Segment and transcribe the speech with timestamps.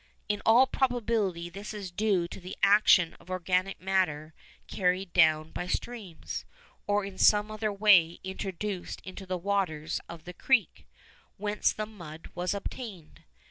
[0.27, 4.33] In all probability this is due to the action of organic matter
[4.65, 6.43] carried down by streams,
[6.87, 10.87] or in some other way introduced into the waters of the creek
[11.37, 13.21] whence the mud was obtained.